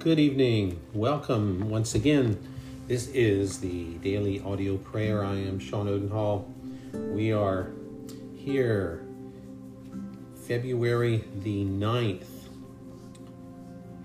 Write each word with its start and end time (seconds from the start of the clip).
Good 0.00 0.18
evening. 0.18 0.80
Welcome 0.94 1.68
once 1.68 1.94
again. 1.94 2.42
This 2.88 3.08
is 3.08 3.60
the 3.60 3.98
daily 3.98 4.40
audio 4.40 4.78
prayer. 4.78 5.22
I 5.22 5.34
am 5.34 5.58
Sean 5.58 5.88
Odenhall. 5.88 6.50
We 6.94 7.34
are 7.34 7.70
here 8.34 9.04
February 10.48 11.22
the 11.42 11.66
9th. 11.66 12.48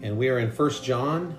And 0.02 0.18
we 0.18 0.28
are 0.28 0.40
in 0.40 0.52
First 0.52 0.84
John 0.84 1.38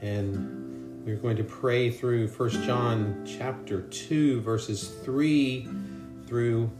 and 0.00 1.04
we're 1.04 1.16
going 1.16 1.36
to 1.36 1.44
pray 1.44 1.90
through 1.90 2.28
First 2.28 2.62
John 2.62 3.22
chapter 3.26 3.82
2 3.82 4.40
verses 4.40 4.88
3 5.04 5.68
through 6.26 6.70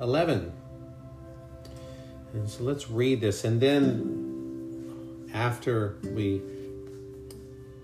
11. 0.00 0.52
And 2.34 2.48
so 2.48 2.62
let's 2.62 2.88
read 2.88 3.20
this 3.20 3.42
and 3.42 3.60
then 3.60 4.27
after 5.32 5.96
we 6.02 6.40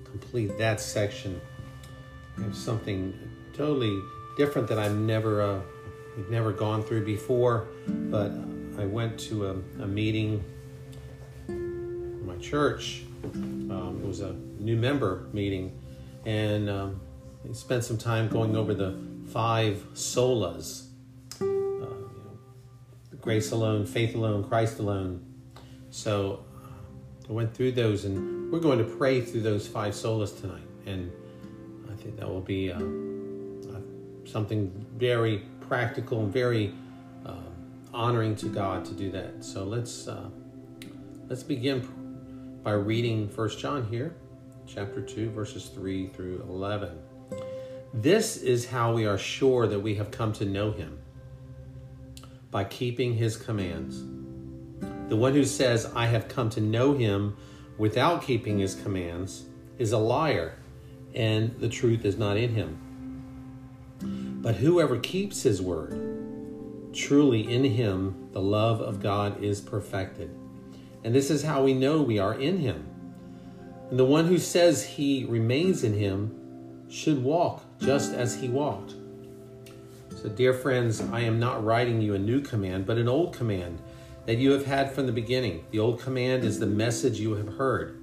complete 0.05 0.57
that 0.59 0.81
section, 0.81 1.41
I 2.39 2.43
have 2.43 2.57
something 2.57 3.19
totally 3.53 4.01
different 4.37 4.69
that 4.69 4.79
I've 4.79 4.97
never 4.97 5.43
uh, 5.43 5.61
never 6.29 6.53
gone 6.53 6.83
through 6.83 7.05
before. 7.05 7.69
But 7.87 8.33
I 8.79 8.87
went 8.87 9.19
to 9.21 9.47
a, 9.47 9.53
a 9.83 9.87
meeting 9.87 10.45
in 11.49 12.27
my 12.27 12.37
church. 12.37 13.03
Um, 13.25 14.01
it 14.03 14.07
was 14.07 14.21
a 14.21 14.33
new 14.59 14.77
member 14.77 15.27
meeting, 15.33 15.79
and 16.27 16.69
um, 16.69 17.01
spent 17.53 17.85
some 17.85 17.99
time 17.99 18.29
going 18.29 18.57
over 18.57 18.75
the 18.75 18.99
five 19.33 19.87
solas: 19.95 20.87
uh, 21.41 21.87
grace 23.21 23.53
alone, 23.53 23.87
faith 23.87 24.15
alone, 24.15 24.45
Christ 24.45 24.79
alone. 24.79 25.25
So 25.91 26.45
I 27.29 27.33
went 27.33 27.55
through 27.55 27.73
those, 27.73 28.05
and 28.05 28.53
we're 28.53 28.61
going 28.61 28.79
to 28.79 28.85
pray 28.85 29.21
through 29.21 29.43
those 29.43 29.67
five 29.67 29.95
solas 29.95 30.39
tonight. 30.39 30.69
And 30.87 31.11
I 31.91 31.95
think 31.95 32.19
that 32.19 32.29
will 32.29 32.41
be 32.41 32.71
uh, 32.71 32.77
uh, 32.77 33.81
something 34.25 34.71
very 34.97 35.43
practical 35.63 36.21
and 36.21 36.33
very 36.33 36.75
uh, 37.25 37.37
honoring 37.95 38.37
to 38.37 38.47
God 38.47 38.85
to 38.85 38.93
do 38.93 39.11
that. 39.13 39.43
So 39.43 39.65
let's 39.65 40.07
uh, 40.07 40.29
let's 41.29 41.43
begin 41.43 41.89
by 42.63 42.73
reading 42.73 43.29
First 43.29 43.59
John 43.59 43.87
here, 43.87 44.15
chapter 44.67 45.01
two, 45.01 45.31
verses 45.31 45.69
three 45.69 46.09
through 46.09 46.43
eleven. 46.43 46.99
This 47.95 48.37
is 48.37 48.67
how 48.67 48.93
we 48.93 49.07
are 49.07 49.17
sure 49.17 49.67
that 49.67 49.81
we 49.81 49.95
have 49.95 50.11
come 50.11 50.33
to 50.35 50.45
know 50.45 50.73
Him 50.73 50.99
by 52.51 52.65
keeping 52.65 53.15
His 53.15 53.37
commands. 53.37 54.03
The 55.09 55.17
one 55.17 55.35
who 55.35 55.45
says, 55.45 55.91
I 55.95 56.07
have 56.07 56.29
come 56.29 56.49
to 56.51 56.61
know 56.61 56.95
him 56.95 57.37
without 57.77 58.23
keeping 58.23 58.59
his 58.59 58.75
commands 58.75 59.45
is 59.79 59.93
a 59.93 59.99
liar, 59.99 60.59
and 61.15 61.59
the 61.61 61.69
truth 61.69 62.05
is 62.05 62.17
not 62.17 62.37
in 62.37 62.55
him. 62.55 62.79
But 64.43 64.57
whoever 64.57 64.99
keeps 64.99 65.43
his 65.43 65.61
word, 65.61 66.93
truly 66.93 67.53
in 67.53 67.65
him 67.65 68.29
the 68.33 68.41
love 68.41 68.81
of 68.81 69.03
God 69.03 69.43
is 69.43 69.61
perfected. 69.61 70.31
And 71.03 71.15
this 71.15 71.31
is 71.31 71.43
how 71.43 71.63
we 71.63 71.75
know 71.75 72.03
we 72.03 72.19
are 72.19 72.35
in 72.35 72.59
him. 72.59 72.87
And 73.91 73.99
the 73.99 74.05
one 74.05 74.27
who 74.27 74.39
says 74.39 74.85
he 74.85 75.25
remains 75.25 75.85
in 75.85 75.95
him 75.95 76.87
should 76.89 77.23
walk 77.23 77.63
just 77.79 78.15
as 78.15 78.37
he 78.37 78.49
walked. 78.49 78.95
So, 80.23 80.29
dear 80.31 80.55
friends, 80.55 81.03
I 81.13 81.21
am 81.21 81.39
not 81.39 81.65
writing 81.65 82.01
you 82.01 82.15
a 82.15 82.19
new 82.19 82.41
command, 82.41 82.87
but 82.87 82.97
an 82.97 83.09
old 83.09 83.37
command 83.37 83.81
that 84.27 84.39
you 84.39 84.53
have 84.53 84.65
had 84.65 84.93
from 84.93 85.07
the 85.07 85.13
beginning. 85.13 85.65
The 85.71 85.79
old 85.79 86.01
command 86.01 86.45
is 86.45 86.59
the 86.59 86.67
message 86.67 87.21
you 87.21 87.35
have 87.35 87.55
heard. 87.55 88.01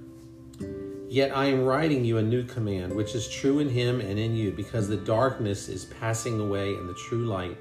Yet 1.08 1.36
I 1.36 1.46
am 1.46 1.64
writing 1.64 2.04
you 2.04 2.18
a 2.18 2.22
new 2.22 2.44
command, 2.44 2.94
which 2.94 3.14
is 3.14 3.28
true 3.28 3.58
in 3.58 3.68
him 3.68 4.00
and 4.00 4.18
in 4.18 4.34
you, 4.34 4.52
because 4.52 4.88
the 4.88 4.96
darkness 4.96 5.68
is 5.68 5.84
passing 5.84 6.40
away 6.40 6.74
and 6.74 6.88
the 6.88 6.94
true 6.94 7.26
light 7.26 7.58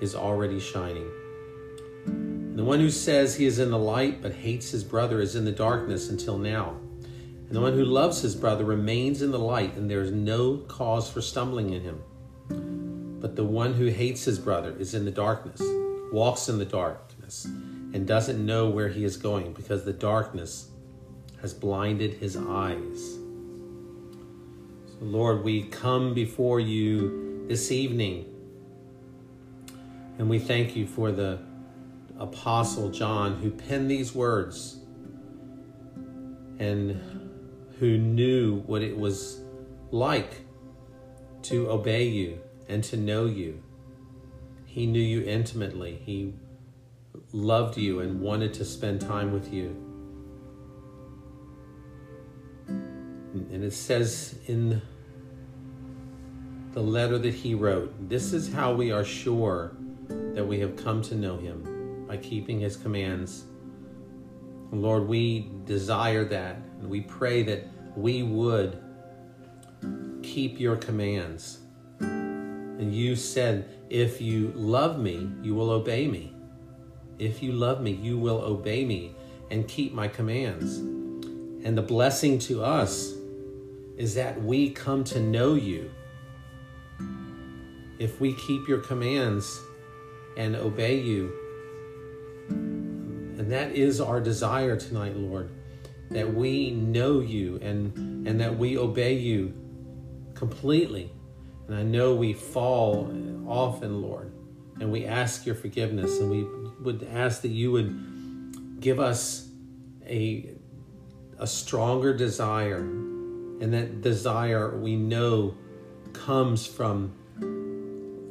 is 0.00 0.14
already 0.14 0.58
shining. 0.58 1.08
And 2.06 2.58
the 2.58 2.64
one 2.64 2.80
who 2.80 2.90
says 2.90 3.36
he 3.36 3.44
is 3.44 3.58
in 3.58 3.70
the 3.70 3.78
light 3.78 4.22
but 4.22 4.32
hates 4.32 4.70
his 4.70 4.82
brother 4.82 5.20
is 5.20 5.36
in 5.36 5.44
the 5.44 5.52
darkness 5.52 6.08
until 6.08 6.38
now. 6.38 6.76
And 7.46 7.50
the 7.50 7.60
one 7.60 7.74
who 7.74 7.84
loves 7.84 8.22
his 8.22 8.34
brother 8.34 8.64
remains 8.64 9.22
in 9.22 9.30
the 9.30 9.38
light, 9.38 9.76
and 9.76 9.90
there 9.90 10.02
is 10.02 10.10
no 10.10 10.56
cause 10.56 11.10
for 11.10 11.20
stumbling 11.20 11.72
in 11.72 11.82
him. 11.82 12.02
But 13.20 13.36
the 13.36 13.44
one 13.44 13.74
who 13.74 13.86
hates 13.86 14.24
his 14.24 14.38
brother 14.38 14.74
is 14.78 14.94
in 14.94 15.04
the 15.04 15.10
darkness, 15.10 15.60
walks 16.12 16.48
in 16.48 16.58
the 16.58 16.64
darkness 16.64 17.46
and 17.92 18.06
doesn't 18.06 18.44
know 18.44 18.68
where 18.68 18.88
he 18.88 19.04
is 19.04 19.16
going 19.16 19.52
because 19.52 19.84
the 19.84 19.92
darkness 19.92 20.68
has 21.40 21.52
blinded 21.54 22.14
his 22.14 22.36
eyes. 22.36 23.18
So, 24.86 24.98
Lord, 25.00 25.42
we 25.42 25.64
come 25.64 26.14
before 26.14 26.60
you 26.60 27.46
this 27.48 27.72
evening 27.72 28.26
and 30.18 30.28
we 30.28 30.38
thank 30.38 30.76
you 30.76 30.86
for 30.86 31.10
the 31.10 31.38
Apostle 32.18 32.90
John 32.90 33.36
who 33.36 33.50
penned 33.50 33.90
these 33.90 34.14
words 34.14 34.76
and 36.58 37.00
who 37.78 37.96
knew 37.96 38.60
what 38.66 38.82
it 38.82 38.96
was 38.96 39.40
like 39.90 40.42
to 41.42 41.70
obey 41.70 42.06
you 42.06 42.38
and 42.68 42.84
to 42.84 42.96
know 42.98 43.24
you. 43.24 43.62
He 44.66 44.86
knew 44.86 45.00
you 45.00 45.22
intimately. 45.22 46.00
He 46.04 46.34
loved 47.32 47.76
you 47.76 48.00
and 48.00 48.20
wanted 48.20 48.54
to 48.54 48.64
spend 48.64 49.00
time 49.00 49.32
with 49.32 49.52
you. 49.52 49.76
And 52.68 53.64
it 53.64 53.72
says 53.72 54.38
in 54.46 54.82
the 56.72 56.80
letter 56.80 57.18
that 57.18 57.34
he 57.34 57.54
wrote, 57.54 58.08
This 58.08 58.32
is 58.32 58.52
how 58.52 58.72
we 58.72 58.90
are 58.92 59.04
sure 59.04 59.76
that 60.08 60.44
we 60.44 60.60
have 60.60 60.76
come 60.76 61.02
to 61.02 61.14
know 61.14 61.36
him 61.36 62.06
by 62.06 62.16
keeping 62.16 62.60
his 62.60 62.76
commands. 62.76 63.44
And 64.72 64.82
Lord, 64.82 65.06
we 65.06 65.50
desire 65.64 66.24
that 66.26 66.56
and 66.80 66.88
we 66.88 67.00
pray 67.00 67.42
that 67.44 67.66
we 67.96 68.22
would 68.22 68.82
keep 70.22 70.60
your 70.60 70.76
commands. 70.76 71.58
And 72.00 72.94
you 72.94 73.16
said, 73.16 73.68
If 73.90 74.20
you 74.20 74.52
love 74.54 74.98
me, 74.98 75.30
you 75.42 75.54
will 75.54 75.70
obey 75.70 76.06
me. 76.06 76.34
If 77.20 77.42
you 77.42 77.52
love 77.52 77.82
me, 77.82 77.90
you 77.90 78.18
will 78.18 78.40
obey 78.40 78.82
me 78.86 79.14
and 79.50 79.68
keep 79.68 79.92
my 79.92 80.08
commands. 80.08 80.78
And 80.78 81.76
the 81.76 81.82
blessing 81.82 82.38
to 82.40 82.64
us 82.64 83.12
is 83.98 84.14
that 84.14 84.40
we 84.42 84.70
come 84.70 85.04
to 85.04 85.20
know 85.20 85.52
you. 85.52 85.90
If 87.98 88.18
we 88.22 88.32
keep 88.32 88.66
your 88.66 88.78
commands 88.78 89.60
and 90.38 90.56
obey 90.56 90.98
you, 90.98 91.30
and 92.48 93.52
that 93.52 93.72
is 93.72 94.00
our 94.00 94.20
desire 94.20 94.76
tonight, 94.76 95.14
Lord, 95.14 95.50
that 96.10 96.32
we 96.32 96.70
know 96.70 97.20
you 97.20 97.58
and, 97.60 98.26
and 98.26 98.40
that 98.40 98.56
we 98.56 98.78
obey 98.78 99.12
you 99.12 99.52
completely. 100.34 101.12
And 101.68 101.76
I 101.76 101.82
know 101.82 102.14
we 102.14 102.32
fall 102.32 103.12
often, 103.46 104.00
Lord, 104.00 104.32
and 104.80 104.90
we 104.90 105.04
ask 105.04 105.44
your 105.44 105.54
forgiveness 105.54 106.18
and 106.18 106.30
we 106.30 106.46
would 106.82 107.06
ask 107.10 107.42
that 107.42 107.48
you 107.48 107.72
would 107.72 108.80
give 108.80 108.98
us 108.98 109.48
a, 110.06 110.50
a 111.38 111.46
stronger 111.46 112.14
desire. 112.14 112.78
And 112.78 113.74
that 113.74 114.00
desire 114.00 114.76
we 114.78 114.96
know 114.96 115.54
comes 116.12 116.66
from 116.66 117.12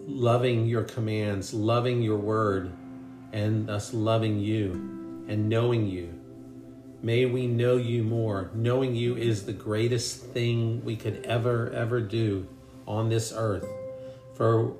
loving 0.08 0.66
your 0.66 0.84
commands, 0.84 1.54
loving 1.54 2.02
your 2.02 2.18
word, 2.18 2.72
and 3.32 3.70
us 3.70 3.94
loving 3.94 4.40
you 4.40 4.72
and 5.28 5.48
knowing 5.48 5.86
you. 5.86 6.14
May 7.02 7.26
we 7.26 7.48
know 7.48 7.78
you 7.78 8.04
more. 8.04 8.50
Knowing 8.54 8.96
you 8.96 9.16
is 9.16 9.46
the 9.46 9.54
greatest 9.54 10.26
thing 10.26 10.84
we 10.84 10.96
could 10.96 11.26
ever, 11.26 11.72
ever 11.72 12.02
do 12.02 12.48
on 12.88 13.10
this 13.10 13.32
earth. 13.36 13.66
For 14.34 14.74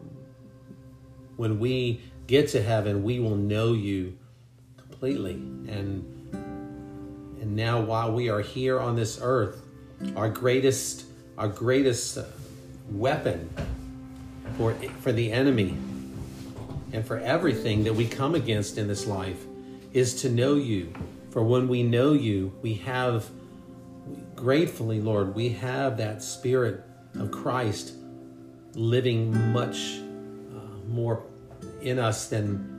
when 1.38 1.60
we 1.60 2.02
get 2.30 2.48
to 2.48 2.62
heaven, 2.62 3.02
we 3.02 3.20
will 3.20 3.36
know 3.36 3.74
you 3.74 4.16
completely. 4.78 5.34
And 5.34 6.06
and 7.42 7.56
now 7.56 7.82
while 7.82 8.12
we 8.12 8.30
are 8.30 8.42
here 8.42 8.80
on 8.80 8.96
this 8.96 9.20
earth, 9.20 9.60
our 10.16 10.30
greatest 10.30 11.06
our 11.40 11.48
greatest 11.48 12.20
weapon 12.92 13.50
for 14.58 14.76
for 15.02 15.12
the 15.12 15.32
enemy 15.32 15.76
and 16.94 17.06
for 17.06 17.18
everything 17.18 17.84
that 17.86 17.96
we 17.96 18.08
come 18.08 18.36
against 18.36 18.78
in 18.78 18.88
this 18.88 19.08
life 19.08 19.44
is 19.92 20.22
to 20.22 20.30
know 20.30 20.54
you. 20.54 20.94
For 21.32 21.44
when 21.44 21.68
we 21.68 21.82
know 21.82 22.14
you, 22.14 22.54
we 22.62 22.76
have 22.76 23.28
gratefully, 24.36 25.02
Lord, 25.02 25.34
we 25.34 25.50
have 25.50 25.98
that 25.98 26.22
spirit 26.22 26.84
of 27.16 27.32
Christ 27.32 27.94
living 28.76 29.52
much 29.52 29.98
uh, 29.98 30.88
more 30.88 31.24
in 31.82 32.00
us 32.00 32.28
than 32.28 32.76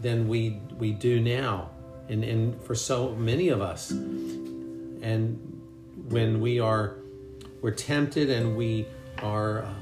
than 0.00 0.28
we 0.28 0.60
we 0.78 0.92
do 0.92 1.20
now 1.20 1.70
and 2.08 2.24
and 2.24 2.60
for 2.62 2.74
so 2.74 3.14
many 3.16 3.48
of 3.48 3.60
us 3.60 3.90
and 3.90 5.38
when 6.08 6.40
we 6.40 6.60
are 6.60 6.96
we're 7.62 7.70
tempted 7.70 8.30
and 8.30 8.56
we 8.56 8.86
are 9.22 9.62
uh, 9.62 9.72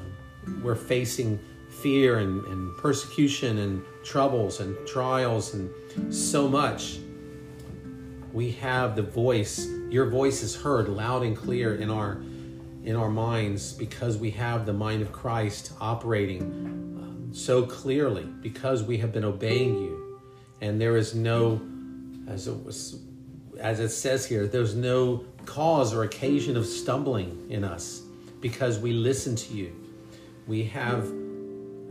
we're 0.62 0.74
facing 0.74 1.38
fear 1.68 2.18
and, 2.18 2.44
and 2.46 2.76
persecution 2.76 3.58
and 3.58 3.82
troubles 4.04 4.60
and 4.60 4.76
trials 4.86 5.54
and 5.54 5.70
so 6.14 6.48
much, 6.48 6.98
we 8.32 8.52
have 8.52 8.96
the 8.96 9.02
voice. 9.02 9.68
Your 9.90 10.06
voice 10.06 10.42
is 10.42 10.54
heard 10.56 10.88
loud 10.88 11.22
and 11.22 11.36
clear 11.36 11.74
in 11.74 11.90
our 11.90 12.22
in 12.84 12.96
our 12.96 13.08
minds 13.08 13.72
because 13.72 14.18
we 14.18 14.30
have 14.30 14.66
the 14.66 14.72
mind 14.72 15.00
of 15.00 15.10
Christ 15.10 15.72
operating 15.80 16.93
so 17.34 17.64
clearly 17.64 18.24
because 18.42 18.84
we 18.84 18.96
have 18.98 19.12
been 19.12 19.24
obeying 19.24 19.74
you, 19.74 20.20
and 20.60 20.80
there 20.80 20.96
is 20.96 21.14
no, 21.14 21.60
as 22.28 22.46
it 22.46 22.64
was, 22.64 23.00
as 23.58 23.80
it 23.80 23.88
says 23.88 24.24
here, 24.24 24.46
there's 24.46 24.76
no 24.76 25.24
cause 25.44 25.92
or 25.92 26.04
occasion 26.04 26.56
of 26.56 26.64
stumbling 26.64 27.46
in 27.50 27.64
us 27.64 28.02
because 28.40 28.78
we 28.78 28.92
listen 28.92 29.34
to 29.34 29.52
you. 29.52 29.74
We 30.46 30.62
have, 30.64 31.12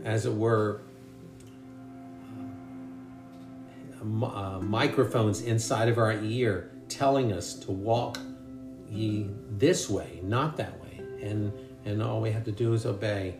as 0.02 0.24
it 0.24 0.34
were, 0.34 0.80
uh, 4.00 4.60
microphones 4.62 5.42
inside 5.42 5.88
of 5.88 5.98
our 5.98 6.12
ear 6.12 6.70
telling 6.88 7.32
us 7.32 7.54
to 7.54 7.70
walk 7.70 8.18
ye 8.88 9.28
this 9.50 9.90
way, 9.90 10.20
not 10.22 10.56
that 10.56 10.80
way. 10.80 11.00
And 11.20 11.52
and 11.84 12.02
all 12.02 12.22
we 12.22 12.30
have 12.30 12.44
to 12.44 12.52
do 12.52 12.72
is 12.72 12.86
obey. 12.86 13.34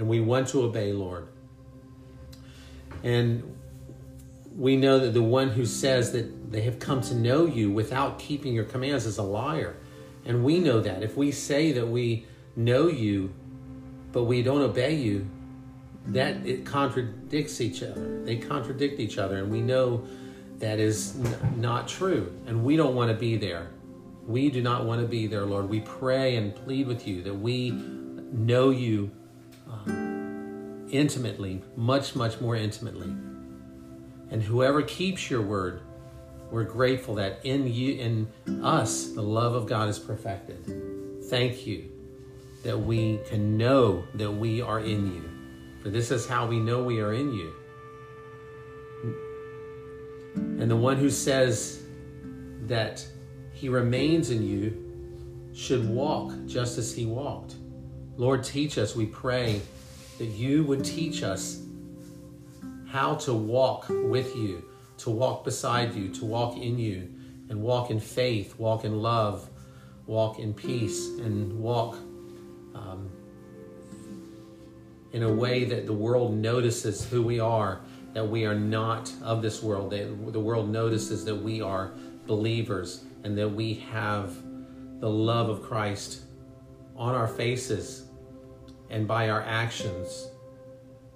And 0.00 0.08
we 0.08 0.18
want 0.18 0.48
to 0.48 0.62
obey, 0.62 0.94
Lord. 0.94 1.28
And 3.02 3.54
we 4.56 4.74
know 4.74 4.98
that 4.98 5.12
the 5.12 5.22
one 5.22 5.50
who 5.50 5.66
says 5.66 6.12
that 6.12 6.50
they 6.50 6.62
have 6.62 6.78
come 6.78 7.02
to 7.02 7.14
know 7.14 7.44
you 7.44 7.70
without 7.70 8.18
keeping 8.18 8.54
your 8.54 8.64
commands 8.64 9.04
is 9.04 9.18
a 9.18 9.22
liar. 9.22 9.76
And 10.24 10.42
we 10.42 10.58
know 10.58 10.80
that. 10.80 11.02
If 11.02 11.18
we 11.18 11.30
say 11.30 11.72
that 11.72 11.86
we 11.86 12.24
know 12.56 12.88
you, 12.88 13.34
but 14.10 14.24
we 14.24 14.42
don't 14.42 14.62
obey 14.62 14.94
you, 14.94 15.28
that 16.06 16.46
it 16.46 16.64
contradicts 16.64 17.60
each 17.60 17.82
other. 17.82 18.24
They 18.24 18.36
contradict 18.36 19.00
each 19.00 19.18
other, 19.18 19.36
and 19.36 19.50
we 19.50 19.60
know 19.60 20.06
that 20.60 20.78
is 20.78 21.14
n- 21.20 21.60
not 21.60 21.88
true. 21.88 22.34
And 22.46 22.64
we 22.64 22.78
don't 22.78 22.94
want 22.94 23.10
to 23.10 23.16
be 23.16 23.36
there. 23.36 23.68
We 24.26 24.48
do 24.48 24.62
not 24.62 24.86
want 24.86 25.02
to 25.02 25.06
be 25.06 25.26
there, 25.26 25.44
Lord. 25.44 25.68
We 25.68 25.80
pray 25.80 26.36
and 26.36 26.56
plead 26.56 26.86
with 26.86 27.06
you 27.06 27.22
that 27.24 27.34
we 27.34 27.72
know 27.72 28.70
you 28.70 29.10
intimately, 30.90 31.62
much, 31.76 32.14
much 32.14 32.40
more 32.40 32.56
intimately. 32.56 33.12
And 34.30 34.42
whoever 34.42 34.82
keeps 34.82 35.30
your 35.30 35.42
word, 35.42 35.80
we're 36.50 36.64
grateful 36.64 37.14
that 37.16 37.40
in 37.44 37.72
you, 37.72 37.94
in 37.94 38.64
us, 38.64 39.10
the 39.12 39.22
love 39.22 39.54
of 39.54 39.66
God 39.66 39.88
is 39.88 39.98
perfected. 39.98 41.24
Thank 41.24 41.66
you 41.66 41.90
that 42.62 42.78
we 42.78 43.18
can 43.28 43.56
know 43.56 44.04
that 44.14 44.30
we 44.30 44.60
are 44.60 44.80
in 44.80 45.14
you. 45.14 45.30
For 45.82 45.88
this 45.88 46.10
is 46.10 46.26
how 46.26 46.46
we 46.46 46.58
know 46.58 46.82
we 46.82 47.00
are 47.00 47.14
in 47.14 47.32
you. 47.32 47.54
And 50.34 50.70
the 50.70 50.76
one 50.76 50.96
who 50.96 51.08
says 51.08 51.82
that 52.66 53.06
he 53.52 53.68
remains 53.68 54.30
in 54.30 54.46
you 54.46 55.50
should 55.54 55.88
walk 55.88 56.32
just 56.46 56.78
as 56.78 56.94
he 56.94 57.06
walked. 57.06 57.54
Lord, 58.16 58.44
teach 58.44 58.76
us, 58.76 58.94
we 58.94 59.06
pray, 59.06 59.62
that 60.20 60.26
you 60.26 60.62
would 60.64 60.84
teach 60.84 61.22
us 61.22 61.62
how 62.90 63.14
to 63.14 63.32
walk 63.32 63.86
with 63.88 64.36
you, 64.36 64.62
to 64.98 65.08
walk 65.08 65.44
beside 65.44 65.94
you, 65.94 66.10
to 66.10 66.26
walk 66.26 66.58
in 66.58 66.78
you, 66.78 67.08
and 67.48 67.62
walk 67.62 67.90
in 67.90 67.98
faith, 67.98 68.54
walk 68.58 68.84
in 68.84 69.00
love, 69.00 69.48
walk 70.04 70.38
in 70.38 70.52
peace, 70.52 71.06
and 71.20 71.58
walk 71.58 71.94
um, 72.74 73.10
in 75.12 75.22
a 75.22 75.32
way 75.32 75.64
that 75.64 75.86
the 75.86 75.92
world 75.94 76.36
notices 76.36 77.02
who 77.08 77.22
we 77.22 77.40
are, 77.40 77.80
that 78.12 78.28
we 78.28 78.44
are 78.44 78.54
not 78.54 79.10
of 79.22 79.40
this 79.40 79.62
world. 79.62 79.90
That 79.90 80.34
the 80.34 80.40
world 80.40 80.68
notices 80.68 81.24
that 81.24 81.36
we 81.36 81.62
are 81.62 81.92
believers 82.26 83.04
and 83.24 83.38
that 83.38 83.48
we 83.48 83.72
have 83.90 84.34
the 85.00 85.08
love 85.08 85.48
of 85.48 85.62
Christ 85.62 86.24
on 86.94 87.14
our 87.14 87.26
faces 87.26 88.09
and 88.90 89.06
by 89.06 89.30
our 89.30 89.42
actions. 89.42 90.28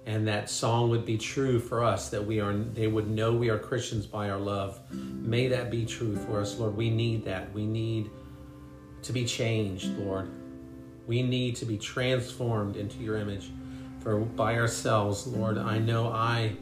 And 0.07 0.27
that 0.27 0.49
song 0.49 0.89
would 0.91 1.05
be 1.05 1.17
true 1.17 1.59
for 1.59 1.83
us 1.83 2.09
that 2.09 2.23
we 2.23 2.39
are 2.39 2.53
they 2.53 2.87
would 2.87 3.09
know 3.09 3.33
we 3.33 3.49
are 3.49 3.57
Christians 3.57 4.05
by 4.05 4.29
our 4.29 4.39
love. 4.39 4.79
May 4.91 5.47
that 5.47 5.71
be 5.71 5.85
true 5.85 6.15
for 6.15 6.39
us, 6.39 6.57
Lord. 6.59 6.75
We 6.75 6.89
need 6.89 7.25
that. 7.25 7.51
We 7.53 7.65
need 7.65 8.11
to 9.01 9.13
be 9.13 9.25
changed, 9.25 9.87
Lord. 9.97 10.29
We 11.07 11.21
need 11.21 11.55
to 11.57 11.65
be 11.65 11.77
transformed 11.77 12.75
into 12.75 12.97
your 12.99 13.17
image. 13.17 13.51
For 13.99 14.19
by 14.19 14.57
ourselves, 14.57 15.25
Lord, 15.25 15.57
I 15.57 15.79
know 15.79 16.09
I 16.09 16.55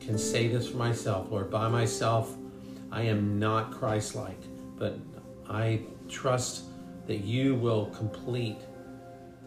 can 0.00 0.16
say 0.16 0.46
this 0.48 0.68
for 0.68 0.76
myself, 0.76 1.30
Lord. 1.30 1.50
By 1.50 1.68
myself, 1.68 2.36
I 2.92 3.02
am 3.02 3.40
not 3.40 3.72
Christ 3.72 4.14
like, 4.14 4.40
but 4.76 4.96
I 5.48 5.80
trust 6.08 6.64
that 7.06 7.18
you 7.18 7.56
will 7.56 7.86
complete 7.86 8.58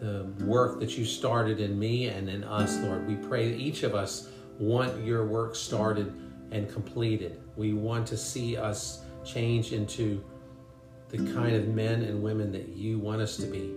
the 0.00 0.30
work 0.44 0.80
that 0.80 0.96
you 0.96 1.04
started 1.04 1.60
in 1.60 1.78
me 1.78 2.06
and 2.06 2.28
in 2.28 2.44
us, 2.44 2.78
Lord. 2.78 3.06
We 3.06 3.16
pray 3.16 3.50
that 3.50 3.58
each 3.58 3.82
of 3.82 3.94
us 3.94 4.28
want 4.58 5.04
your 5.04 5.26
work 5.26 5.56
started 5.56 6.12
and 6.50 6.70
completed. 6.72 7.40
We 7.56 7.72
want 7.72 8.06
to 8.08 8.16
see 8.16 8.56
us 8.56 9.02
change 9.24 9.72
into 9.72 10.22
the 11.08 11.18
kind 11.32 11.56
of 11.56 11.68
men 11.68 12.02
and 12.02 12.22
women 12.22 12.52
that 12.52 12.68
you 12.68 12.98
want 12.98 13.20
us 13.20 13.36
to 13.38 13.46
be 13.46 13.74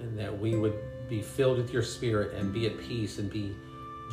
and 0.00 0.18
that 0.18 0.36
we 0.36 0.56
would 0.56 0.74
be 1.08 1.20
filled 1.20 1.58
with 1.58 1.72
your 1.72 1.82
spirit 1.82 2.34
and 2.34 2.52
be 2.52 2.66
at 2.66 2.78
peace 2.80 3.18
and 3.18 3.30
be 3.30 3.54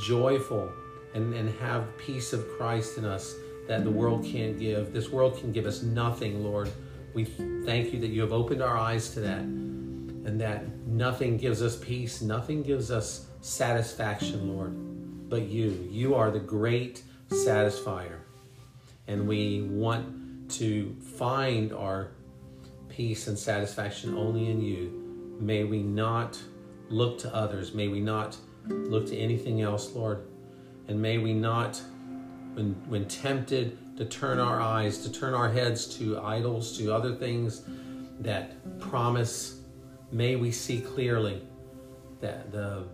joyful 0.03 0.71
and, 1.13 1.33
and 1.33 1.49
have 1.59 1.97
peace 1.97 2.33
of 2.33 2.47
Christ 2.57 2.97
in 2.97 3.05
us 3.05 3.35
that 3.67 3.83
the 3.83 3.89
world 3.89 4.25
can't 4.25 4.59
give. 4.59 4.93
This 4.93 5.09
world 5.09 5.37
can 5.39 5.51
give 5.51 5.65
us 5.65 5.81
nothing, 5.81 6.43
Lord. 6.43 6.69
We 7.13 7.25
thank 7.25 7.93
you 7.93 7.99
that 7.99 8.07
you 8.07 8.21
have 8.21 8.33
opened 8.33 8.61
our 8.61 8.77
eyes 8.77 9.11
to 9.11 9.19
that 9.21 9.43
and 10.25 10.39
that 10.41 10.67
nothing 10.85 11.37
gives 11.37 11.61
us 11.61 11.77
peace, 11.77 12.21
nothing 12.21 12.63
gives 12.63 12.91
us 12.91 13.27
satisfaction, 13.41 14.55
Lord, 14.55 15.29
but 15.29 15.43
you. 15.43 15.87
You 15.89 16.15
are 16.15 16.31
the 16.31 16.39
great 16.39 17.03
satisfier. 17.29 18.19
And 19.07 19.27
we 19.27 19.61
want 19.63 20.51
to 20.51 20.95
find 21.17 21.73
our 21.73 22.11
peace 22.89 23.27
and 23.27 23.37
satisfaction 23.37 24.17
only 24.17 24.49
in 24.49 24.61
you 24.61 24.99
May 25.39 25.63
we 25.63 25.81
not 25.81 26.37
look 26.89 27.17
to 27.19 27.33
others. 27.33 27.73
May 27.73 27.87
we 27.87 28.01
not 28.01 28.35
look 28.67 29.07
to 29.07 29.17
anything 29.17 29.61
else, 29.61 29.95
Lord. 29.95 30.27
And 30.89 31.01
may 31.01 31.17
we 31.17 31.33
not, 31.33 31.81
when, 32.53 32.73
when 32.89 33.07
tempted 33.07 33.97
to 33.97 34.05
turn 34.05 34.39
our 34.39 34.59
eyes, 34.59 34.97
to 35.03 35.11
turn 35.11 35.33
our 35.33 35.49
heads 35.49 35.97
to 35.97 36.19
idols, 36.19 36.77
to 36.77 36.93
other 36.93 37.15
things 37.15 37.61
that 38.19 38.79
promise, 38.79 39.58
may 40.11 40.35
we 40.35 40.51
see 40.51 40.81
clearly 40.81 41.41
that 42.21 42.51
the 42.51 42.85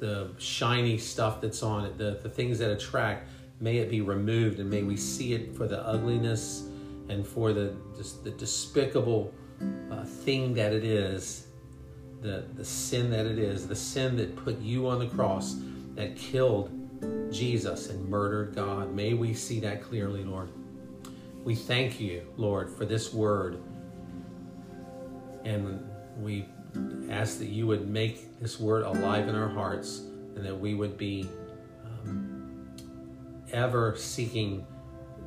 the 0.00 0.30
shiny 0.38 0.96
stuff 0.96 1.42
that's 1.42 1.62
on 1.62 1.84
it, 1.84 1.98
the, 1.98 2.18
the 2.22 2.28
things 2.28 2.58
that 2.58 2.70
attract, 2.70 3.28
may 3.60 3.76
it 3.76 3.90
be 3.90 4.00
removed 4.00 4.58
and 4.58 4.68
may 4.68 4.82
we 4.82 4.96
see 4.96 5.34
it 5.34 5.54
for 5.54 5.68
the 5.68 5.86
ugliness 5.86 6.64
and 7.10 7.26
for 7.26 7.52
the, 7.52 7.76
just 7.96 8.24
the 8.24 8.30
despicable 8.30 9.32
uh, 9.90 10.02
thing 10.04 10.54
that 10.54 10.72
it 10.72 10.84
is, 10.84 11.48
the, 12.22 12.44
the 12.54 12.64
sin 12.64 13.10
that 13.10 13.26
it 13.26 13.38
is, 13.38 13.68
the 13.68 13.76
sin 13.76 14.16
that 14.16 14.34
put 14.36 14.58
you 14.60 14.88
on 14.88 14.98
the 14.98 15.06
cross, 15.06 15.56
that 15.94 16.16
killed 16.16 16.70
Jesus 17.30 17.90
and 17.90 18.08
murdered 18.08 18.54
God. 18.54 18.94
May 18.94 19.12
we 19.12 19.34
see 19.34 19.60
that 19.60 19.82
clearly, 19.82 20.24
Lord. 20.24 20.48
We 21.44 21.54
thank 21.54 22.00
you, 22.00 22.26
Lord, 22.36 22.70
for 22.70 22.84
this 22.84 23.12
word. 23.12 23.58
And 25.44 25.88
we 26.18 26.46
ask 27.10 27.38
that 27.38 27.48
you 27.48 27.66
would 27.66 27.88
make 27.88 28.40
this 28.40 28.60
word 28.60 28.84
alive 28.84 29.28
in 29.28 29.34
our 29.34 29.48
hearts 29.48 30.02
and 30.36 30.44
that 30.44 30.58
we 30.58 30.74
would 30.74 30.96
be 30.96 31.28
um, 31.84 32.70
ever 33.52 33.94
seeking 33.96 34.66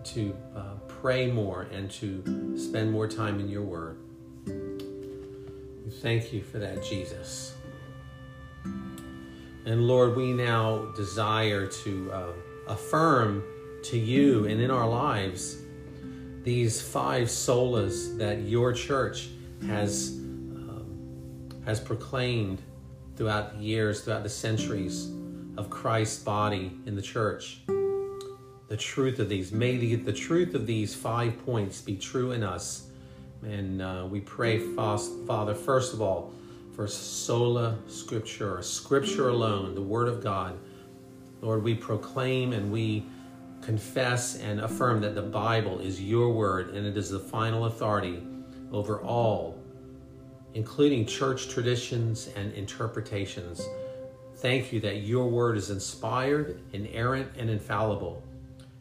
to 0.04 0.36
uh, 0.56 0.76
pray 0.88 1.32
more 1.32 1.64
and 1.64 1.90
to 1.92 2.58
spend 2.58 2.92
more 2.92 3.08
time 3.08 3.40
in 3.40 3.50
your 3.50 3.64
word. 3.64 3.98
We 4.46 5.92
thank 6.02 6.34
you 6.34 6.42
for 6.42 6.60
that, 6.60 6.84
Jesus. 6.84 7.56
And 9.66 9.88
Lord, 9.88 10.16
we 10.16 10.34
now 10.34 10.92
desire 10.96 11.68
to 11.68 12.12
uh, 12.12 12.34
affirm 12.68 13.44
to 13.84 13.98
you 13.98 14.46
and 14.46 14.62
in 14.62 14.72
our 14.72 14.88
lives 14.88 15.58
these 16.44 16.82
five 16.82 17.28
solas 17.28 18.18
that 18.18 18.42
your 18.42 18.74
church 18.74 19.30
has 19.68 20.10
um, 20.10 21.50
has 21.66 21.80
proclaimed 21.80 22.62
throughout 23.16 23.58
the 23.58 23.64
years, 23.64 24.02
throughout 24.02 24.24
the 24.24 24.30
centuries 24.30 25.12
of 25.58 25.70
Christ's 25.70 26.24
body 26.24 26.72
in 26.86 26.96
the 26.96 27.02
church. 27.02 27.62
The 27.68 28.78
truth 28.78 29.20
of 29.20 29.30
these. 29.30 29.52
May 29.52 29.78
the, 29.78 29.96
the 29.96 30.14
truth 30.14 30.56
of 30.56 30.66
these 30.66 30.96
five 30.96 31.46
points 31.46 31.82
be 31.82 31.96
true 31.96 32.32
in 32.32 32.44
us. 32.44 32.88
And 33.44 33.82
uh, 33.82 34.08
we 34.10 34.22
pray, 34.22 34.60
Father, 34.60 35.54
first 35.54 35.94
of 35.94 36.02
all, 36.02 36.34
for 36.76 36.88
sola 36.88 37.78
scriptura, 37.88 38.64
scripture 38.64 39.30
alone, 39.30 39.76
the 39.76 39.82
Word 39.82 40.08
of 40.08 40.24
God. 40.24 40.58
Lord, 41.42 41.62
we 41.62 41.76
proclaim 41.76 42.54
and 42.54 42.72
we 42.72 43.06
confess 43.62 44.38
and 44.38 44.60
affirm 44.62 45.02
that 45.02 45.14
the 45.14 45.22
Bible 45.22 45.80
is 45.80 46.02
your 46.02 46.30
word 46.30 46.74
and 46.74 46.86
it 46.86 46.98
is 46.98 47.10
the 47.10 47.20
final 47.20 47.66
authority 47.66 48.22
over 48.74 49.02
all, 49.02 49.58
including 50.56 51.06
church 51.06 51.48
traditions 51.48 52.30
and 52.36 52.52
interpretations. 52.54 53.66
Thank 54.38 54.74
you 54.74 54.80
that 54.82 54.98
your 54.98 55.28
word 55.28 55.56
is 55.56 55.70
inspired, 55.70 56.60
inerrant, 56.74 57.30
and 57.38 57.50
infallible. 57.50 58.24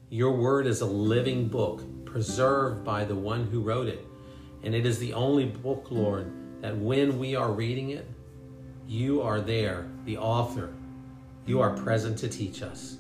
Your 0.09 0.33
word 0.33 0.67
is 0.67 0.81
a 0.81 0.87
living 0.87 1.49
book 1.49 1.83
preserved 2.05 2.85
by 2.85 3.05
the 3.05 3.15
one 3.15 3.47
who 3.47 3.61
wrote 3.61 3.87
it. 3.87 4.05
And 4.65 4.75
it 4.75 4.87
is 4.87 4.99
the 4.99 5.13
only 5.13 5.47
book, 5.47 5.87
Lord, 5.91 6.31
that 6.61 6.77
when 6.77 7.19
we 7.19 7.35
are 7.35 7.51
reading 7.51 7.91
it, 7.91 8.09
you 8.87 9.23
are 9.23 9.41
there, 9.41 9.87
the 10.05 10.19
author. 10.19 10.73
You 11.47 11.61
are 11.61 11.71
present 11.71 12.19
to 12.19 12.29
teach 12.29 12.63
us. 12.63 12.99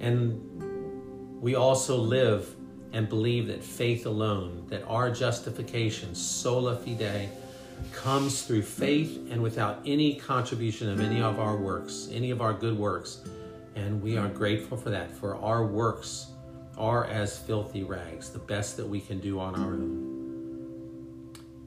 And 0.00 0.40
we 1.40 1.54
also 1.54 1.96
live 1.96 2.54
and 2.92 3.08
believe 3.08 3.46
that 3.46 3.62
faith 3.62 4.06
alone, 4.06 4.64
that 4.68 4.82
our 4.86 5.10
justification, 5.10 6.14
sola 6.14 6.76
fide, 6.76 7.28
comes 7.92 8.42
through 8.42 8.62
faith 8.62 9.28
and 9.30 9.42
without 9.42 9.80
any 9.86 10.14
contribution 10.14 10.90
of 10.90 11.00
any 11.00 11.22
of 11.22 11.38
our 11.38 11.56
works, 11.56 12.08
any 12.12 12.30
of 12.30 12.40
our 12.40 12.52
good 12.52 12.76
works. 12.76 13.22
And 13.76 14.02
we 14.02 14.16
are 14.16 14.28
grateful 14.28 14.76
for 14.76 14.90
that, 14.90 15.10
for 15.16 15.36
our 15.36 15.64
works 15.64 16.26
are 16.76 17.06
as 17.06 17.38
filthy 17.38 17.82
rags, 17.82 18.30
the 18.30 18.38
best 18.38 18.76
that 18.76 18.86
we 18.86 19.00
can 19.00 19.20
do 19.20 19.38
on 19.38 19.54
our 19.54 19.72
own. 19.74 20.10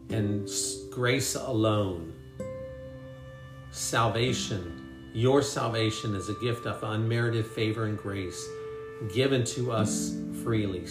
And 0.10 0.50
grace 0.92 1.36
alone, 1.36 2.14
salvation, 3.72 5.12
your 5.14 5.42
salvation 5.42 6.16
is 6.16 6.30
a 6.30 6.34
gift 6.36 6.66
of 6.66 6.84
unmerited 6.84 7.46
favor 7.46 7.86
and 7.86 7.98
grace 7.98 8.48
given 9.14 9.44
to 9.44 9.72
us 9.72 10.16
freely 10.44 10.86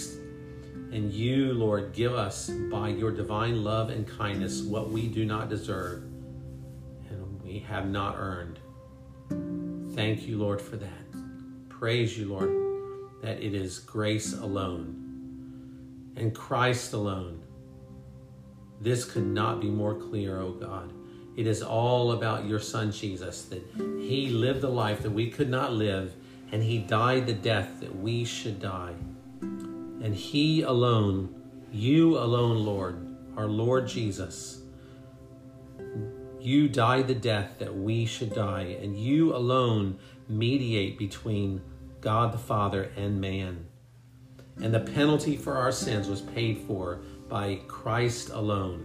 and 0.92 1.10
you, 1.10 1.54
Lord, 1.54 1.94
give 1.94 2.14
us 2.14 2.50
by 2.70 2.90
your 2.90 3.10
divine 3.10 3.64
love 3.64 3.88
and 3.88 4.06
kindness 4.06 4.60
what 4.60 4.90
we 4.90 5.08
do 5.08 5.24
not 5.24 5.48
deserve 5.48 6.02
and 7.08 7.42
we 7.42 7.60
have 7.60 7.88
not 7.88 8.16
earned. 8.18 8.58
Thank 9.94 10.28
you, 10.28 10.36
Lord, 10.36 10.60
for 10.60 10.76
that. 10.76 11.68
Praise 11.70 12.18
you, 12.18 12.26
Lord, 12.26 12.50
that 13.22 13.42
it 13.42 13.54
is 13.54 13.78
grace 13.78 14.34
alone 14.34 16.12
and 16.16 16.34
Christ 16.34 16.92
alone. 16.92 17.42
This 18.82 19.06
could 19.06 19.26
not 19.26 19.60
be 19.60 19.70
more 19.70 19.94
clear, 19.94 20.40
O 20.40 20.48
oh 20.48 20.52
God. 20.52 20.92
It 21.36 21.46
is 21.46 21.62
all 21.62 22.12
about 22.12 22.44
your 22.44 22.60
Son, 22.60 22.92
Jesus, 22.92 23.42
that 23.46 23.64
He 23.98 24.28
lived 24.28 24.60
the 24.60 24.68
life 24.68 25.02
that 25.02 25.10
we 25.12 25.30
could 25.30 25.48
not 25.48 25.72
live, 25.72 26.14
and 26.50 26.62
He 26.62 26.78
died 26.78 27.26
the 27.26 27.32
death 27.32 27.80
that 27.80 27.96
we 27.96 28.24
should 28.26 28.60
die 28.60 28.94
and 30.02 30.14
He 30.14 30.62
alone, 30.62 31.34
you 31.70 32.18
alone, 32.18 32.64
Lord, 32.64 33.16
our 33.36 33.46
Lord 33.46 33.86
Jesus. 33.86 34.62
You 36.40 36.68
died 36.68 37.06
the 37.06 37.14
death 37.14 37.60
that 37.60 37.74
we 37.74 38.04
should 38.04 38.34
die, 38.34 38.76
and 38.82 38.96
you 38.96 39.34
alone 39.34 39.98
mediate 40.28 40.98
between 40.98 41.62
God 42.00 42.32
the 42.32 42.38
Father 42.38 42.90
and 42.96 43.20
man. 43.20 43.66
And 44.60 44.74
the 44.74 44.80
penalty 44.80 45.36
for 45.36 45.56
our 45.56 45.70
sins 45.70 46.08
was 46.08 46.20
paid 46.20 46.58
for 46.66 47.00
by 47.28 47.60
Christ 47.68 48.30
alone 48.30 48.84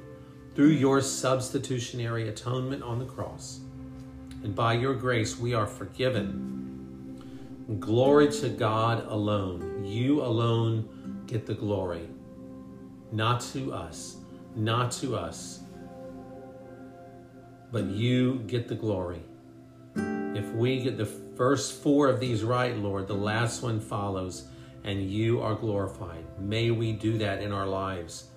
through 0.53 0.69
your 0.69 1.01
substitutionary 1.01 2.29
atonement 2.29 2.83
on 2.83 2.99
the 2.99 3.05
cross. 3.05 3.59
And 4.43 4.55
by 4.55 4.73
your 4.73 4.93
grace, 4.93 5.37
we 5.37 5.55
are 5.55 5.67
forgiven. 5.67 7.23
Glory 7.79 8.31
to 8.33 8.49
God 8.49 9.05
alone. 9.07 9.83
You 9.83 10.21
alone 10.21 10.87
get 11.27 11.45
the 11.45 11.53
glory. 11.53 12.07
Not 13.11 13.41
to 13.53 13.73
us, 13.73 14.17
not 14.55 14.91
to 14.93 15.15
us, 15.15 15.59
but 17.71 17.85
you 17.85 18.39
get 18.47 18.67
the 18.67 18.75
glory. 18.75 19.21
If 19.95 20.49
we 20.53 20.81
get 20.81 20.97
the 20.97 21.05
first 21.05 21.81
four 21.83 22.07
of 22.07 22.19
these 22.19 22.43
right, 22.43 22.75
Lord, 22.75 23.07
the 23.07 23.13
last 23.13 23.61
one 23.61 23.79
follows, 23.79 24.47
and 24.83 25.09
you 25.09 25.41
are 25.41 25.55
glorified. 25.55 26.23
May 26.39 26.71
we 26.71 26.93
do 26.93 27.17
that 27.17 27.41
in 27.41 27.51
our 27.51 27.67
lives. 27.67 28.29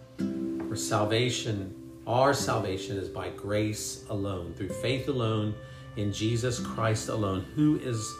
For 0.68 0.76
salvation, 0.76 1.74
our 2.06 2.34
salvation 2.34 2.96
is 2.96 3.08
by 3.08 3.30
grace 3.30 4.04
alone, 4.08 4.54
through 4.54 4.70
faith 4.80 5.08
alone, 5.08 5.54
in 5.96 6.12
Jesus 6.12 6.58
Christ 6.58 7.08
alone, 7.08 7.44
who 7.54 7.78
is 7.80 8.12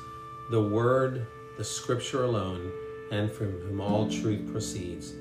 the 0.51 0.63
Word, 0.63 1.27
the 1.57 1.65
Scripture 1.65 2.25
alone, 2.25 2.71
and 3.11 3.31
from 3.31 3.53
whom 3.61 3.81
all 3.81 4.09
truth 4.09 4.51
proceeds. 4.51 5.15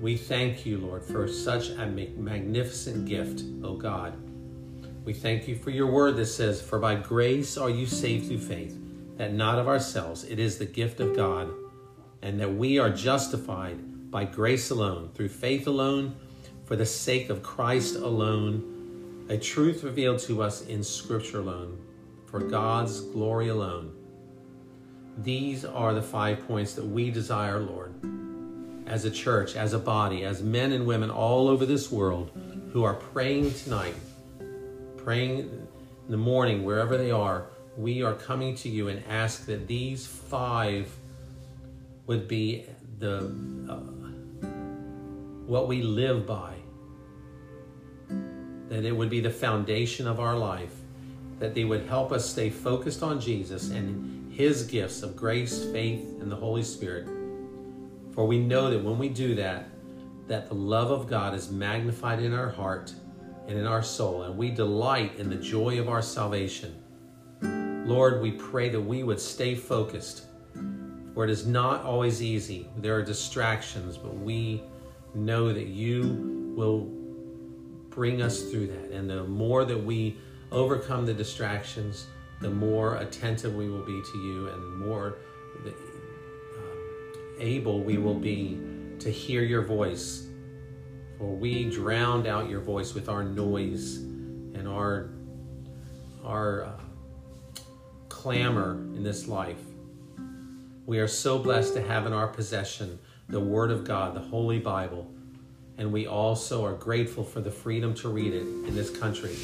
We 0.00 0.16
thank 0.16 0.64
you, 0.64 0.78
Lord, 0.78 1.04
for 1.04 1.28
such 1.28 1.70
a 1.70 1.86
magnificent 1.86 3.06
gift, 3.06 3.42
O 3.62 3.74
God. 3.74 4.14
We 5.04 5.12
thank 5.12 5.48
you 5.48 5.56
for 5.56 5.70
your 5.70 5.88
word 5.88 6.16
that 6.16 6.26
says, 6.26 6.62
For 6.62 6.78
by 6.78 6.94
grace 6.94 7.58
are 7.58 7.70
you 7.70 7.86
saved 7.86 8.28
through 8.28 8.40
faith, 8.40 8.78
that 9.16 9.34
not 9.34 9.58
of 9.58 9.68
ourselves, 9.68 10.24
it 10.24 10.38
is 10.38 10.56
the 10.56 10.66
gift 10.66 11.00
of 11.00 11.16
God, 11.16 11.50
and 12.22 12.40
that 12.40 12.54
we 12.54 12.78
are 12.78 12.90
justified 12.90 14.10
by 14.10 14.24
grace 14.24 14.70
alone, 14.70 15.10
through 15.14 15.28
faith 15.28 15.66
alone, 15.66 16.16
for 16.64 16.76
the 16.76 16.86
sake 16.86 17.30
of 17.30 17.42
Christ 17.42 17.96
alone, 17.96 19.26
a 19.28 19.36
truth 19.36 19.84
revealed 19.84 20.18
to 20.20 20.42
us 20.42 20.66
in 20.66 20.82
Scripture 20.82 21.40
alone, 21.40 21.78
for 22.26 22.40
God's 22.40 23.00
glory 23.00 23.48
alone. 23.48 23.92
These 25.22 25.66
are 25.66 25.92
the 25.92 26.02
five 26.02 26.46
points 26.48 26.74
that 26.74 26.84
we 26.86 27.10
desire, 27.10 27.60
Lord, 27.60 27.92
as 28.86 29.04
a 29.04 29.10
church, 29.10 29.54
as 29.54 29.74
a 29.74 29.78
body, 29.78 30.24
as 30.24 30.42
men 30.42 30.72
and 30.72 30.86
women 30.86 31.10
all 31.10 31.48
over 31.48 31.66
this 31.66 31.92
world 31.92 32.30
who 32.72 32.84
are 32.84 32.94
praying 32.94 33.52
tonight, 33.52 33.94
praying 34.96 35.40
in 35.40 35.68
the 36.08 36.16
morning, 36.16 36.64
wherever 36.64 36.96
they 36.96 37.10
are. 37.10 37.46
We 37.76 38.02
are 38.02 38.14
coming 38.14 38.54
to 38.56 38.68
you 38.70 38.88
and 38.88 39.02
ask 39.08 39.44
that 39.46 39.66
these 39.66 40.06
five 40.06 40.90
would 42.06 42.26
be 42.26 42.64
the 42.98 43.26
uh, 43.68 44.46
what 45.46 45.68
we 45.68 45.82
live 45.82 46.26
by, 46.26 46.54
that 48.68 48.84
it 48.84 48.92
would 48.96 49.10
be 49.10 49.20
the 49.20 49.30
foundation 49.30 50.06
of 50.06 50.18
our 50.18 50.36
life, 50.36 50.72
that 51.40 51.54
they 51.54 51.64
would 51.64 51.86
help 51.86 52.10
us 52.10 52.28
stay 52.28 52.48
focused 52.48 53.02
on 53.02 53.20
Jesus 53.20 53.70
and 53.70 54.19
his 54.40 54.62
gifts 54.62 55.02
of 55.02 55.14
grace, 55.14 55.64
faith, 55.66 56.00
and 56.22 56.32
the 56.32 56.36
Holy 56.36 56.62
Spirit. 56.62 57.06
For 58.14 58.26
we 58.26 58.38
know 58.38 58.70
that 58.70 58.82
when 58.82 58.98
we 58.98 59.10
do 59.10 59.34
that, 59.34 59.68
that 60.28 60.48
the 60.48 60.54
love 60.54 60.90
of 60.90 61.06
God 61.06 61.34
is 61.34 61.50
magnified 61.50 62.20
in 62.20 62.32
our 62.32 62.48
heart 62.48 62.90
and 63.46 63.58
in 63.58 63.66
our 63.66 63.82
soul, 63.82 64.22
and 64.22 64.38
we 64.38 64.50
delight 64.50 65.16
in 65.18 65.28
the 65.28 65.36
joy 65.36 65.78
of 65.78 65.90
our 65.90 66.00
salvation. 66.00 66.74
Lord, 67.86 68.22
we 68.22 68.32
pray 68.32 68.70
that 68.70 68.80
we 68.80 69.02
would 69.02 69.20
stay 69.20 69.54
focused, 69.54 70.24
for 71.12 71.24
it 71.24 71.30
is 71.30 71.46
not 71.46 71.84
always 71.84 72.22
easy. 72.22 72.66
There 72.78 72.94
are 72.96 73.02
distractions, 73.02 73.98
but 73.98 74.16
we 74.16 74.62
know 75.14 75.52
that 75.52 75.66
you 75.66 76.54
will 76.56 76.88
bring 77.90 78.22
us 78.22 78.50
through 78.50 78.68
that. 78.68 78.90
And 78.90 79.10
the 79.10 79.24
more 79.24 79.66
that 79.66 79.84
we 79.84 80.16
overcome 80.50 81.04
the 81.04 81.12
distractions, 81.12 82.06
the 82.40 82.50
more 82.50 82.96
attentive 82.96 83.54
we 83.54 83.68
will 83.68 83.84
be 83.84 84.02
to 84.12 84.18
you 84.18 84.48
and 84.48 84.62
the 84.62 84.86
more 84.86 85.18
uh, 85.66 85.70
able 87.38 87.82
we 87.82 87.98
will 87.98 88.18
be 88.18 88.58
to 88.98 89.10
hear 89.10 89.42
your 89.42 89.62
voice. 89.62 90.26
For 91.18 91.26
we 91.26 91.68
drowned 91.68 92.26
out 92.26 92.48
your 92.48 92.60
voice 92.60 92.94
with 92.94 93.08
our 93.08 93.22
noise 93.22 93.96
and 93.96 94.66
our, 94.66 95.10
our 96.24 96.64
uh, 96.64 96.72
clamor 98.08 98.72
in 98.72 99.02
this 99.02 99.28
life. 99.28 99.60
We 100.86 100.98
are 100.98 101.08
so 101.08 101.38
blessed 101.38 101.74
to 101.74 101.82
have 101.82 102.06
in 102.06 102.12
our 102.12 102.26
possession 102.26 102.98
the 103.28 103.40
Word 103.40 103.70
of 103.70 103.84
God, 103.84 104.14
the 104.14 104.20
Holy 104.20 104.58
Bible, 104.58 105.10
and 105.78 105.92
we 105.92 106.06
also 106.06 106.64
are 106.64 106.74
grateful 106.74 107.22
for 107.22 107.40
the 107.40 107.50
freedom 107.50 107.94
to 107.94 108.08
read 108.08 108.34
it 108.34 108.42
in 108.42 108.74
this 108.74 108.90
country. 108.90 109.36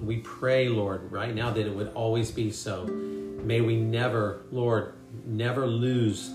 We 0.00 0.18
pray, 0.18 0.68
Lord, 0.68 1.10
right 1.10 1.34
now 1.34 1.50
that 1.50 1.66
it 1.66 1.74
would 1.74 1.92
always 1.94 2.30
be 2.30 2.50
so. 2.50 2.84
May 2.86 3.60
we 3.60 3.76
never, 3.76 4.42
Lord, 4.50 4.94
never 5.24 5.66
lose 5.66 6.32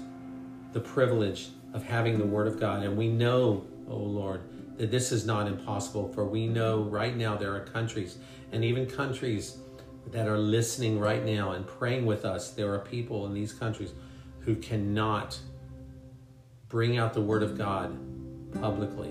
the 0.73 0.79
privilege 0.79 1.49
of 1.73 1.83
having 1.83 2.17
the 2.17 2.25
Word 2.25 2.47
of 2.47 2.59
God. 2.59 2.83
And 2.83 2.97
we 2.97 3.07
know, 3.07 3.65
oh 3.89 3.97
Lord, 3.97 4.41
that 4.77 4.91
this 4.91 5.11
is 5.11 5.25
not 5.25 5.47
impossible, 5.47 6.11
for 6.13 6.25
we 6.25 6.47
know 6.47 6.83
right 6.83 7.15
now 7.15 7.35
there 7.35 7.55
are 7.55 7.61
countries 7.61 8.17
and 8.51 8.63
even 8.63 8.85
countries 8.85 9.57
that 10.11 10.27
are 10.27 10.37
listening 10.37 10.99
right 10.99 11.23
now 11.25 11.51
and 11.51 11.67
praying 11.67 12.05
with 12.05 12.25
us. 12.25 12.51
There 12.51 12.73
are 12.73 12.79
people 12.79 13.25
in 13.25 13.33
these 13.33 13.53
countries 13.53 13.93
who 14.39 14.55
cannot 14.55 15.37
bring 16.69 16.97
out 16.97 17.13
the 17.13 17.21
Word 17.21 17.43
of 17.43 17.57
God 17.57 17.97
publicly. 18.59 19.09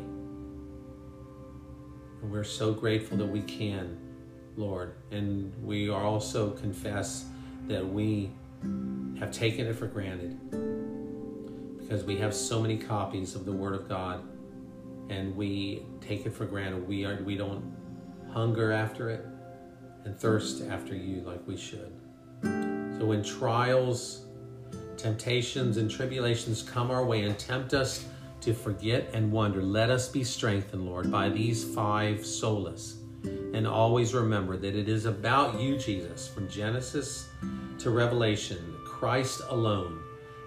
And 2.22 2.30
we're 2.30 2.44
so 2.44 2.72
grateful 2.72 3.16
that 3.18 3.26
we 3.26 3.42
can, 3.42 3.98
Lord. 4.58 4.94
And 5.10 5.52
we 5.64 5.88
also 5.90 6.50
confess 6.50 7.26
that 7.68 7.86
we 7.86 8.30
have 9.18 9.30
taken 9.30 9.66
it 9.66 9.76
for 9.76 9.86
granted 9.86 10.38
because 11.78 12.04
we 12.04 12.16
have 12.18 12.34
so 12.34 12.60
many 12.60 12.76
copies 12.76 13.34
of 13.34 13.44
the 13.44 13.52
Word 13.52 13.74
of 13.74 13.88
God 13.88 14.22
and 15.08 15.34
we 15.36 15.86
take 16.00 16.26
it 16.26 16.34
for 16.34 16.44
granted. 16.44 16.86
We 16.86 17.04
are 17.04 17.22
we 17.22 17.36
don't 17.36 17.74
hunger 18.32 18.72
after 18.72 19.08
it 19.08 19.24
and 20.04 20.18
thirst 20.18 20.64
after 20.68 20.94
you 20.94 21.22
like 21.22 21.40
we 21.46 21.56
should. 21.56 21.92
So 22.42 23.06
when 23.06 23.22
trials, 23.22 24.26
temptations, 24.96 25.76
and 25.76 25.90
tribulations 25.90 26.62
come 26.62 26.90
our 26.90 27.04
way 27.04 27.22
and 27.22 27.38
tempt 27.38 27.74
us 27.74 28.04
to 28.40 28.52
forget 28.52 29.10
and 29.12 29.32
wonder, 29.32 29.62
let 29.62 29.90
us 29.90 30.08
be 30.08 30.24
strengthened, 30.24 30.86
Lord, 30.86 31.10
by 31.10 31.28
these 31.28 31.64
five 31.74 32.18
solas. 32.18 32.97
And 33.24 33.66
always 33.66 34.14
remember 34.14 34.56
that 34.56 34.74
it 34.74 34.88
is 34.88 35.04
about 35.04 35.60
you, 35.60 35.76
Jesus, 35.76 36.28
from 36.28 36.48
Genesis 36.48 37.28
to 37.78 37.90
Revelation, 37.90 38.76
Christ 38.84 39.40
alone. 39.48 40.02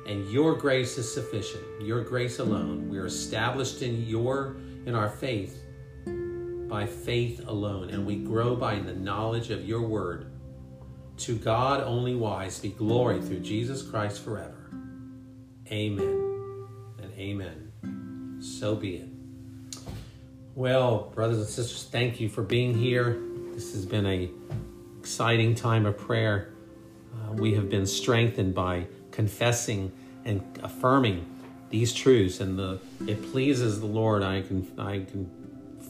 And 0.07 0.29
your 0.31 0.55
grace 0.55 0.97
is 0.97 1.11
sufficient. 1.13 1.63
Your 1.81 2.03
grace 2.03 2.39
alone. 2.39 2.89
We 2.89 2.97
are 2.97 3.05
established 3.05 3.81
in 3.81 4.05
your 4.05 4.55
in 4.85 4.95
our 4.95 5.09
faith 5.09 5.61
by 6.71 6.85
faith 6.85 7.41
alone, 7.47 7.89
and 7.89 8.05
we 8.05 8.15
grow 8.15 8.55
by 8.55 8.79
the 8.79 8.93
knowledge 8.93 9.51
of 9.51 9.67
your 9.67 9.81
word. 9.81 10.31
To 11.17 11.35
God 11.35 11.81
only 11.83 12.15
wise 12.15 12.59
be 12.59 12.69
glory 12.69 13.21
through 13.21 13.41
Jesus 13.41 13.83
Christ 13.83 14.23
forever. 14.23 14.71
Amen 15.69 16.67
and 16.97 17.11
amen. 17.13 18.39
So 18.41 18.75
be 18.75 18.95
it. 18.95 19.10
Well, 20.55 21.11
brothers 21.15 21.37
and 21.37 21.47
sisters, 21.47 21.87
thank 21.89 22.19
you 22.19 22.27
for 22.27 22.41
being 22.41 22.77
here. 22.77 23.21
This 23.53 23.71
has 23.71 23.85
been 23.85 24.05
a 24.05 24.29
exciting 24.99 25.55
time 25.55 25.85
of 25.85 25.97
prayer. 25.97 26.51
Uh, 27.15 27.31
we 27.31 27.53
have 27.53 27.69
been 27.69 27.85
strengthened 27.85 28.53
by 28.53 28.87
confessing 29.11 29.93
and 30.25 30.43
affirming 30.61 31.25
these 31.69 31.93
truths, 31.93 32.41
and 32.41 32.59
the 32.59 32.81
it 33.07 33.31
pleases 33.31 33.79
the 33.79 33.85
Lord. 33.85 34.23
I 34.23 34.41
can 34.41 34.69
I 34.77 35.05
can 35.09 35.31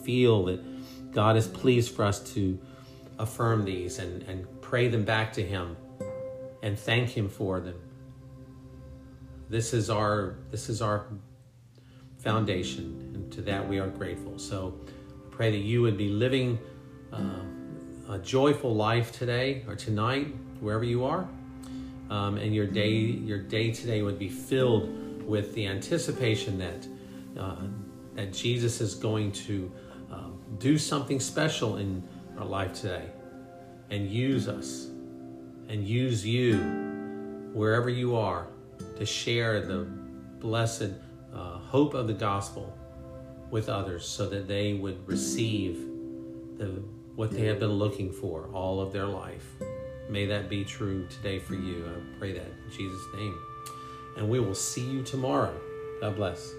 feel 0.04 0.44
that 0.44 0.60
God 1.12 1.36
is 1.36 1.48
pleased 1.48 1.92
for 1.96 2.04
us 2.04 2.20
to 2.34 2.56
affirm 3.18 3.64
these 3.64 3.98
and, 3.98 4.22
and 4.22 4.46
pray 4.62 4.86
them 4.86 5.04
back 5.04 5.32
to 5.32 5.42
Him 5.42 5.76
and 6.62 6.78
thank 6.78 7.10
Him 7.10 7.28
for 7.28 7.58
them. 7.58 7.80
This 9.48 9.74
is 9.74 9.90
our 9.90 10.36
this 10.52 10.68
is 10.68 10.80
our 10.80 11.06
foundation, 12.22 13.10
and 13.14 13.32
to 13.32 13.42
that 13.42 13.68
we 13.68 13.78
are 13.78 13.88
grateful. 13.88 14.38
So 14.38 14.74
I 15.10 15.34
pray 15.34 15.50
that 15.50 15.64
you 15.64 15.82
would 15.82 15.98
be 15.98 16.08
living 16.08 16.58
uh, 17.12 17.42
a 18.08 18.18
joyful 18.18 18.74
life 18.74 19.12
today 19.12 19.64
or 19.66 19.74
tonight, 19.74 20.28
wherever 20.60 20.84
you 20.84 21.04
are, 21.04 21.28
um, 22.10 22.36
and 22.36 22.54
your 22.54 22.66
day 22.66 22.90
your 22.90 23.38
day 23.38 23.72
today 23.72 24.02
would 24.02 24.18
be 24.18 24.28
filled 24.28 25.26
with 25.26 25.54
the 25.54 25.66
anticipation 25.66 26.58
that 26.58 26.86
uh, 27.40 27.56
that 28.14 28.32
Jesus 28.32 28.80
is 28.80 28.94
going 28.94 29.32
to 29.32 29.72
uh, 30.12 30.24
do 30.58 30.78
something 30.78 31.18
special 31.18 31.78
in 31.78 32.06
our 32.38 32.44
life 32.44 32.72
today 32.74 33.06
and 33.90 34.08
use 34.08 34.48
us 34.48 34.86
and 35.68 35.86
use 35.86 36.26
you 36.26 36.58
wherever 37.52 37.88
you 37.88 38.16
are 38.16 38.46
to 38.96 39.06
share 39.06 39.60
the 39.60 39.86
blessed 40.38 40.92
hope 41.72 41.94
of 41.94 42.06
the 42.06 42.12
gospel 42.12 42.70
with 43.50 43.70
others 43.70 44.06
so 44.06 44.28
that 44.28 44.46
they 44.46 44.74
would 44.74 45.08
receive 45.08 45.76
the, 46.58 46.66
what 47.16 47.30
they 47.30 47.46
have 47.46 47.58
been 47.60 47.70
looking 47.70 48.12
for 48.12 48.50
all 48.52 48.78
of 48.78 48.92
their 48.92 49.06
life. 49.06 49.46
May 50.10 50.26
that 50.26 50.50
be 50.50 50.66
true 50.66 51.06
today 51.08 51.38
for 51.38 51.54
you. 51.54 51.82
I 51.86 52.18
pray 52.18 52.32
that 52.34 52.44
in 52.44 52.70
Jesus' 52.76 53.00
name. 53.14 53.34
And 54.18 54.28
we 54.28 54.38
will 54.38 54.54
see 54.54 54.82
you 54.82 55.02
tomorrow. 55.02 55.58
God 56.02 56.14
bless. 56.14 56.52